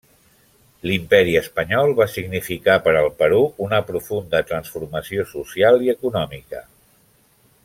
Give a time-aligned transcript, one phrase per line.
[0.89, 6.69] L'imperi espanyol va significar per al Perú una profunda transformació social i econòmica.